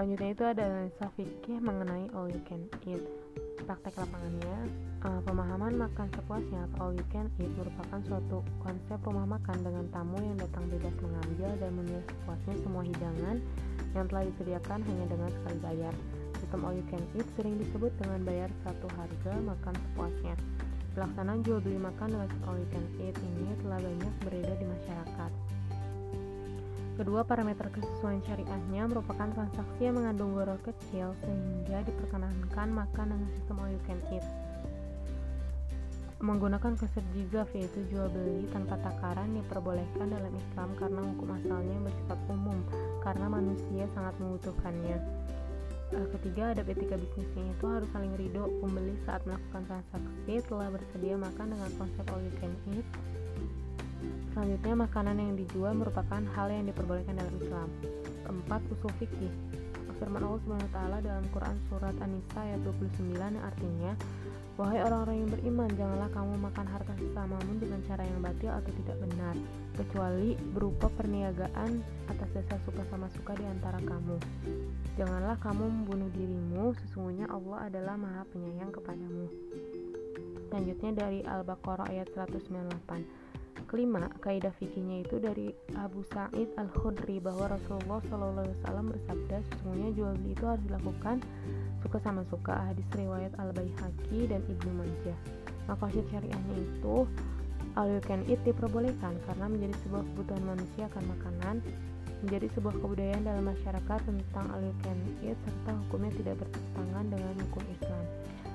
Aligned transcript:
Selanjutnya 0.00 0.32
itu 0.32 0.44
ada 0.48 0.62
analisa 0.64 1.06
fikih 1.12 1.60
mengenai 1.60 2.08
all 2.16 2.24
you 2.32 2.40
can 2.48 2.64
eat. 2.88 3.04
Praktek 3.68 4.00
lapangannya, 4.00 4.72
uh, 5.04 5.20
pemahaman 5.28 5.76
makan 5.76 6.08
sepuasnya 6.16 6.64
atau 6.72 6.88
all 6.88 6.96
you 6.96 7.04
can 7.12 7.28
eat 7.36 7.52
merupakan 7.52 8.00
suatu 8.08 8.40
konsep 8.64 8.96
rumah 9.04 9.28
makan 9.36 9.60
dengan 9.60 9.84
tamu 9.92 10.16
yang 10.24 10.40
datang 10.40 10.64
bebas 10.72 10.96
mengambil 11.04 11.52
dan 11.52 11.70
memilih 11.76 12.04
sepuasnya 12.16 12.54
semua 12.64 12.80
hidangan 12.80 13.36
yang 13.92 14.04
telah 14.08 14.24
disediakan 14.24 14.80
hanya 14.88 15.04
dengan 15.04 15.30
sekali 15.36 15.58
bayar. 15.68 15.94
Sistem 16.40 16.60
all 16.64 16.72
you 16.80 16.86
can 16.88 17.04
eat 17.12 17.28
sering 17.36 17.60
disebut 17.60 17.92
dengan 18.00 18.24
bayar 18.24 18.48
satu 18.64 18.88
harga 18.96 19.32
makan 19.36 19.74
sepuasnya. 19.84 20.34
Pelaksanaan 20.96 21.44
jual 21.44 21.60
beli 21.60 21.76
makan 21.76 22.08
dengan 22.08 22.30
all 22.48 22.56
you 22.56 22.68
can 22.72 22.88
eat 23.04 23.20
ini 23.20 23.52
telah 23.60 23.76
banyak 23.76 24.14
beredar 24.24 24.56
di 24.56 24.64
masyarakat. 24.64 25.59
Kedua, 27.00 27.24
parameter 27.24 27.72
kesesuaian 27.72 28.20
syariahnya 28.28 28.84
merupakan 28.84 29.24
transaksi 29.32 29.88
yang 29.88 29.96
mengandung 29.96 30.36
goror 30.36 30.60
kecil 30.60 31.16
sehingga 31.24 31.80
diperkenankan 31.88 32.68
makan 32.76 33.16
dengan 33.16 33.28
sistem 33.40 33.56
all 33.56 33.72
you 33.72 33.80
can 33.88 33.96
eat. 34.12 34.20
Menggunakan 36.20 36.76
konsep 36.76 37.00
jizaf 37.16 37.48
yaitu 37.56 37.88
jual 37.88 38.04
beli 38.12 38.44
tanpa 38.52 38.76
takaran 38.84 39.32
diperbolehkan 39.32 40.12
dalam 40.12 40.28
Islam 40.28 40.76
karena 40.76 41.00
hukum 41.00 41.28
asalnya 41.40 41.76
bersifat 41.88 42.20
umum 42.28 42.58
karena 43.00 43.26
manusia 43.32 43.88
sangat 43.96 44.12
membutuhkannya. 44.20 45.00
Uh, 45.96 46.06
ketiga, 46.20 46.52
adab 46.52 46.68
etika 46.68 47.00
bisnisnya 47.00 47.48
itu 47.48 47.64
harus 47.64 47.88
saling 47.96 48.12
ridho 48.20 48.44
pembeli 48.60 48.92
saat 49.08 49.24
melakukan 49.24 49.64
transaksi 49.72 50.44
telah 50.52 50.68
bersedia 50.68 51.16
makan 51.16 51.48
dengan 51.48 51.70
konsep 51.80 52.04
all 52.12 52.20
you 52.20 52.34
can 52.36 52.52
eat. 52.76 52.84
Selanjutnya, 54.30 54.74
makanan 54.86 55.16
yang 55.18 55.32
dijual 55.34 55.72
merupakan 55.74 56.22
hal 56.36 56.46
yang 56.48 56.64
diperbolehkan 56.70 57.18
dalam 57.18 57.34
Islam. 57.38 57.68
Keempat, 58.26 58.60
usul 58.70 58.92
fikih. 59.02 59.32
Firman 60.00 60.24
Allah 60.24 60.40
Subhanahu 60.40 60.64
wa 60.64 60.74
taala 60.74 60.96
dalam 61.04 61.24
Quran 61.28 61.56
surat 61.68 61.92
An-Nisa 62.00 62.40
ayat 62.40 62.60
29 62.64 63.20
yang 63.20 63.44
artinya 63.44 63.92
Wahai 64.60 64.84
orang-orang 64.84 65.24
yang 65.24 65.30
beriman, 65.32 65.70
janganlah 65.72 66.10
kamu 66.12 66.32
makan 66.36 66.66
harta 66.68 66.92
sesamamu 67.00 67.52
dengan 67.56 67.80
cara 67.88 68.04
yang 68.04 68.20
batil 68.20 68.52
atau 68.52 68.68
tidak 68.76 68.96
benar, 69.00 69.32
kecuali 69.72 70.36
berupa 70.52 70.92
perniagaan 71.00 71.80
atas 72.12 72.28
dasar 72.36 72.60
suka 72.68 72.84
sama 72.92 73.08
suka 73.08 73.40
di 73.40 73.48
antara 73.48 73.80
kamu. 73.80 74.20
Janganlah 75.00 75.40
kamu 75.40 75.64
membunuh 75.64 76.12
dirimu, 76.12 76.76
sesungguhnya 76.76 77.32
Allah 77.32 77.72
adalah 77.72 77.96
maha 77.96 78.20
penyayang 78.28 78.68
kepadamu. 78.68 79.32
Selanjutnya 80.52 81.08
dari 81.08 81.24
Al-Baqarah 81.24 81.88
ayat 81.88 82.12
198. 82.12 83.19
Kelima, 83.70 84.10
kaidah 84.18 84.50
fikihnya 84.58 85.06
itu 85.06 85.22
dari 85.22 85.54
Abu 85.78 86.02
Sa'id 86.10 86.50
Al-Khudri 86.58 87.22
bahwa 87.22 87.54
Rasulullah 87.54 88.02
SAW 88.02 88.90
bersabda 88.90 89.46
sesungguhnya 89.46 89.94
jual 89.94 90.10
beli 90.18 90.34
itu 90.34 90.42
harus 90.42 90.58
dilakukan 90.66 91.22
suka 91.78 92.02
sama 92.02 92.26
suka. 92.26 92.66
Hadis 92.66 92.82
riwayat 92.98 93.30
al 93.38 93.54
baihaqi 93.54 94.26
dan 94.26 94.42
ibnu 94.50 94.74
majah. 94.74 95.14
Makosid 95.70 96.02
syariahnya 96.10 96.56
itu 96.58 97.06
all 97.78 97.86
you 97.86 98.02
can 98.02 98.26
eat 98.26 98.42
diperbolehkan 98.42 99.14
karena 99.30 99.46
menjadi 99.46 99.78
sebuah 99.86 100.02
kebutuhan 100.02 100.42
manusia 100.50 100.90
akan 100.90 101.04
makanan 101.14 101.56
menjadi 102.26 102.46
sebuah 102.58 102.74
kebudayaan 102.74 103.22
dalam 103.22 103.44
masyarakat 103.54 104.00
tentang 104.02 104.46
all 104.50 104.66
you 104.66 104.74
can 104.82 104.98
eat 105.22 105.38
serta 105.46 105.78
hukumnya 105.86 106.10
tidak 106.18 106.42
bertentangan 106.42 107.06
dengan 107.06 107.34
hukum 107.46 107.64
Islam 107.70 108.04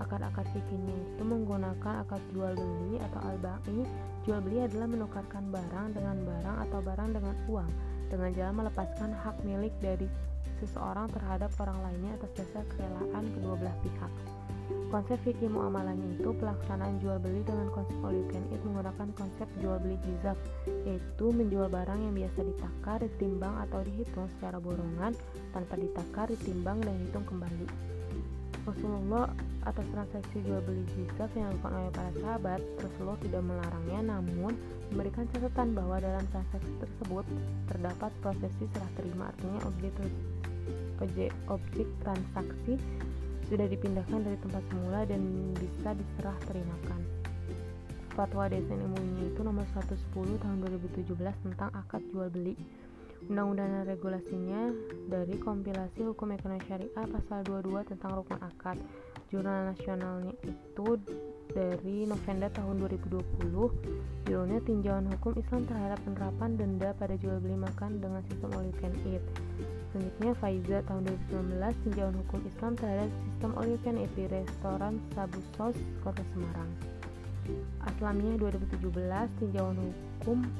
akar-akar 0.00 0.44
fikihnya 0.52 0.94
itu 0.94 1.22
menggunakan 1.24 2.04
akar 2.04 2.20
jual 2.32 2.52
beli 2.52 3.00
atau 3.00 3.20
al-ba'i 3.24 3.80
jual 4.28 4.40
beli 4.42 4.64
adalah 4.64 4.88
menukarkan 4.90 5.48
barang 5.48 5.96
dengan 5.96 6.16
barang 6.24 6.56
atau 6.68 6.78
barang 6.82 7.10
dengan 7.14 7.36
uang 7.48 7.70
dengan 8.06 8.30
jalan 8.34 8.54
melepaskan 8.64 9.10
hak 9.12 9.36
milik 9.42 9.74
dari 9.82 10.06
seseorang 10.62 11.10
terhadap 11.12 11.52
orang 11.60 11.78
lainnya 11.84 12.16
atas 12.16 12.32
dasar 12.38 12.64
kerelaan 12.74 13.24
kedua 13.36 13.54
belah 13.60 13.76
pihak. 13.84 14.12
Konsep 14.86 15.18
fikih 15.26 15.50
muamalahnya 15.50 16.18
itu 16.18 16.30
pelaksanaan 16.38 16.98
jual 17.02 17.18
beli 17.18 17.42
dengan 17.42 17.70
konsep 17.74 17.98
all 18.06 18.14
you 18.14 18.26
menggunakan 18.66 19.08
konsep 19.18 19.48
jual 19.58 19.78
beli 19.82 19.98
jizak, 20.02 20.38
yaitu 20.86 21.26
menjual 21.30 21.66
barang 21.70 22.00
yang 22.02 22.14
biasa 22.14 22.40
ditakar, 22.46 22.98
ditimbang 23.02 23.54
atau 23.66 23.82
dihitung 23.82 24.30
secara 24.38 24.58
borongan 24.62 25.14
tanpa 25.50 25.74
ditakar, 25.78 26.30
ditimbang 26.30 26.82
dan 26.82 26.94
dihitung 27.02 27.26
kembali. 27.26 27.95
Rasulullah 28.66 29.30
atas 29.62 29.86
transaksi 29.94 30.42
jual 30.42 30.58
beli 30.66 30.82
jizak 30.98 31.30
yang 31.38 31.54
dilakukan 31.54 31.74
oleh 31.78 31.92
para 31.94 32.10
sahabat, 32.18 32.60
Rasulullah 32.82 33.20
tidak 33.22 33.42
melarangnya 33.46 34.00
namun 34.18 34.52
memberikan 34.90 35.24
catatan 35.30 35.78
bahwa 35.78 36.02
dalam 36.02 36.26
transaksi 36.34 36.72
tersebut 36.82 37.24
terdapat 37.70 38.10
prosesi 38.18 38.64
serah 38.74 38.90
terima 38.98 39.30
artinya 39.30 39.60
objek 39.70 39.94
objek, 40.98 41.30
objek 41.46 41.88
transaksi 42.02 42.74
sudah 43.46 43.66
dipindahkan 43.70 44.26
dari 44.26 44.38
tempat 44.42 44.62
semula 44.66 45.00
dan 45.06 45.22
bisa 45.54 45.94
diserah 45.94 46.36
terimakan. 46.50 47.00
Fatwa 48.16 48.48
Desain 48.48 48.80
Ilmunya 48.80 49.28
itu 49.28 49.40
nomor 49.44 49.68
110 49.76 50.42
tahun 50.42 50.56
2017 50.66 51.14
tentang 51.46 51.70
akad 51.76 52.02
jual 52.10 52.32
beli. 52.32 52.56
Undang-undang 53.26 53.68
dan 53.72 53.84
regulasinya 53.88 54.62
dari 55.08 55.40
kompilasi 55.40 56.04
hukum 56.04 56.36
ekonomi 56.36 56.60
syariah 56.68 57.06
pasal 57.08 57.40
22 57.48 57.88
tentang 57.88 58.20
rukun 58.20 58.38
akad. 58.44 58.76
Jurnal 59.32 59.72
nasionalnya 59.74 60.36
itu 60.44 60.88
dari 61.56 62.04
November 62.04 62.52
tahun 62.52 62.84
2020 62.84 64.28
judulnya 64.28 64.60
tinjauan 64.68 65.08
hukum 65.08 65.32
Islam 65.40 65.64
terhadap 65.64 65.98
penerapan 66.04 66.50
denda 66.58 66.90
pada 67.00 67.16
jual 67.16 67.40
beli 67.40 67.56
makan 67.56 67.96
dengan 67.96 68.20
sistem 68.28 68.52
all 68.52 68.66
you 68.68 68.76
can 68.76 68.92
eat 69.08 69.24
Selanjutnya 69.96 70.36
Faiza 70.36 70.78
tahun 70.84 71.08
2019 71.32 71.56
tinjauan 71.88 72.16
hukum 72.20 72.40
Islam 72.44 72.72
terhadap 72.76 73.08
sistem 73.08 73.50
all 73.56 73.64
you 73.64 73.80
can 73.80 73.96
eat 73.96 74.12
di 74.12 74.28
restoran 74.28 75.00
Sabu 75.16 75.40
Sos 75.56 75.72
Kota 76.04 76.20
Semarang. 76.36 76.68
Aslamiyah 77.88 78.36
2017 78.36 79.40
tinjauan 79.40 79.80
hukum 79.80 80.15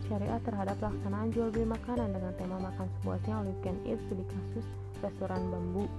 syariah 0.07 0.39
terhadap 0.47 0.79
pelaksanaan 0.79 1.35
jual 1.35 1.51
beli 1.51 1.67
makanan 1.67 2.15
dengan 2.15 2.31
tema 2.39 2.57
makan 2.63 2.87
sepuasnya 2.99 3.43
you 3.43 3.57
can 3.67 3.75
eat 3.83 3.99
studi 4.07 4.23
kasus 4.31 4.67
restoran 5.03 5.43
bambu. 5.51 5.91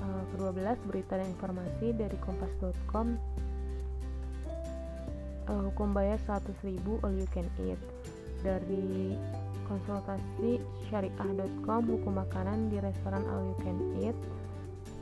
Uh, 0.00 0.22
ke-12 0.32 0.78
berita 0.88 1.18
dan 1.18 1.28
informasi 1.28 1.92
dari 1.92 2.16
kompas.com 2.22 3.18
uh, 5.50 5.62
hukum 5.72 5.92
bayar 5.92 6.16
100.000 6.24 6.80
all 7.04 7.12
you 7.12 7.28
can 7.36 7.44
eat. 7.68 7.80
Dari 8.40 9.16
konsultasi 9.68 10.62
syariah.com 10.88 11.82
hukum 11.84 12.16
makanan 12.16 12.72
di 12.72 12.80
restoran 12.80 13.26
all 13.28 13.52
you 13.52 13.56
can 13.60 13.76
eat 14.00 14.16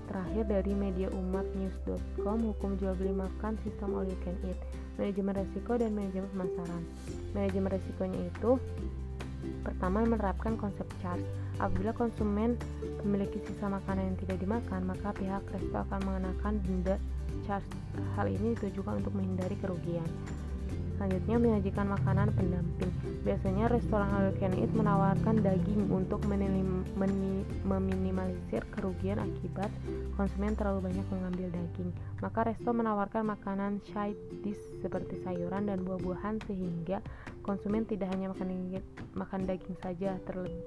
terakhir 0.07 0.45
dari 0.47 0.73
media 0.73 1.09
umat 1.13 1.47
news.com 1.57 2.39
hukum 2.55 2.77
jual 2.81 2.95
beli 2.97 3.13
makan 3.13 3.57
sistem 3.65 3.97
all 3.97 4.07
you 4.07 4.19
can 4.23 4.37
eat 4.49 4.59
manajemen 4.97 5.35
resiko 5.35 5.75
dan 5.75 5.91
manajemen 5.95 6.31
pemasaran. 6.31 6.83
Manajemen 7.35 7.71
resikonya 7.75 8.21
itu 8.31 8.51
pertama 9.61 10.07
menerapkan 10.07 10.55
konsep 10.57 10.87
charge. 11.03 11.25
Apabila 11.59 11.95
konsumen 11.95 12.59
memiliki 13.07 13.39
sisa 13.47 13.71
makanan 13.71 14.15
yang 14.15 14.19
tidak 14.27 14.39
dimakan 14.43 14.81
maka 14.87 15.15
pihak 15.15 15.43
resto 15.51 15.77
akan 15.77 16.01
mengenakan 16.07 16.55
denda 16.63 16.97
charge. 17.47 17.67
Hal 18.15 18.27
ini 18.31 18.55
ditujukan 18.59 19.03
untuk 19.03 19.13
menghindari 19.15 19.59
kerugian 19.59 20.07
Selanjutnya 20.95 21.37
menyajikan 21.43 21.87
makanan 21.91 22.31
pendamping. 22.39 22.93
Biasanya 23.25 23.73
restoran 23.73 24.13
all 24.15 24.31
you 24.31 24.37
can 24.39 24.55
eat 24.55 24.71
menawarkan 24.77 25.43
daging 25.43 25.91
untuk 25.91 26.23
meminimalisir 27.65 28.63
kerugian 28.71 29.19
akibat 29.19 29.73
konsumen 30.15 30.55
terlalu 30.55 30.93
banyak 30.93 31.07
mengambil 31.11 31.49
daging. 31.51 31.91
Maka 32.23 32.53
resto 32.53 32.71
menawarkan 32.71 33.27
makanan 33.33 33.83
side 33.91 34.21
dish 34.47 34.61
seperti 34.85 35.19
sayuran 35.25 35.67
dan 35.67 35.83
buah-buahan 35.83 36.39
sehingga 36.47 37.03
konsumen 37.43 37.89
tidak 37.89 38.15
hanya 38.15 38.31
makan 38.31 38.49
daging, 38.53 38.85
makan 39.17 39.41
daging 39.49 39.77
saja 39.83 40.15
terlebih, 40.29 40.63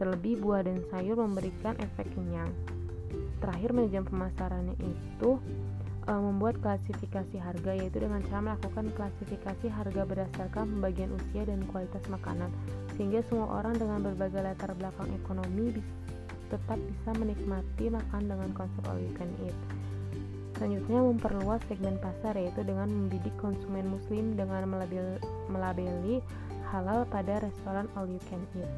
terlebih 0.00 0.34
buah 0.42 0.66
dan 0.66 0.82
sayur 0.90 1.20
memberikan 1.20 1.78
efek 1.78 2.10
kenyang. 2.16 2.50
Terakhir 3.38 3.70
manajemen 3.76 4.08
pemasarannya 4.08 4.74
itu 4.80 5.38
uh, 6.08 6.20
membuat 6.20 6.60
klasifikasi 6.60 7.36
harga 7.40 7.72
yaitu 7.76 8.00
dengan 8.00 8.20
cara 8.28 8.52
melakukan 8.52 8.92
klasifikasi 8.96 9.66
harga 9.68 10.02
berdasarkan 10.04 10.64
pembagian 10.78 11.10
usia 11.16 11.44
dan 11.48 11.64
kualitas 11.68 12.04
makanan 12.12 12.52
sehingga 12.96 13.24
semua 13.28 13.60
orang 13.60 13.74
dengan 13.76 14.04
berbagai 14.04 14.40
latar 14.44 14.72
belakang 14.76 15.08
ekonomi 15.16 15.80
bis 15.80 15.88
tetap 16.52 16.78
bisa 16.78 17.10
menikmati 17.18 17.90
makan 17.90 18.22
dengan 18.28 18.50
konsep 18.52 18.84
all 18.86 19.00
you 19.00 19.10
can 19.16 19.30
eat. 19.42 19.56
Selanjutnya 20.54 21.02
memperluas 21.02 21.58
segmen 21.66 21.98
pasar 21.98 22.38
yaitu 22.38 22.62
dengan 22.62 22.86
membidik 22.86 23.34
konsumen 23.42 23.90
muslim 23.90 24.38
dengan 24.38 24.62
melabeli 25.50 26.22
halal 26.70 27.02
pada 27.10 27.42
restoran 27.42 27.90
all 27.98 28.06
you 28.06 28.22
can 28.30 28.38
eat. 28.54 28.70